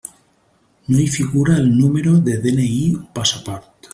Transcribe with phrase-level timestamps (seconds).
[0.93, 3.71] No hi figura el número de DNI o passaport.